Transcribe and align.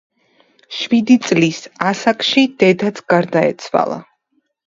შვიდი 0.77 1.17
წლის 1.25 1.59
ასაკში 1.89 2.45
დედაც 2.63 3.03
გარდაეცვალა. 3.15 3.99